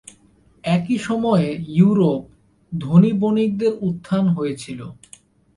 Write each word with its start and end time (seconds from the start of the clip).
একই 0.63 0.97
সময়ে, 0.97 1.49
ইউরোপ 1.69 2.21
"ধনী 2.71 3.11
বণিকদের 3.13 3.73
উত্থান" 3.81 4.25
হয়েছিলো। 4.27 4.87